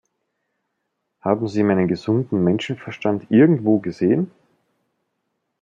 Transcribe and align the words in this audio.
Haben 1.19 1.47
Sie 1.47 1.61
meinen 1.61 1.87
gesunden 1.87 2.43
Menschenverstand 2.43 3.29
irgendwo 3.29 3.77
gesehen? 3.77 4.31